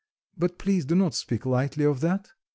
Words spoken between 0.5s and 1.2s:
please do not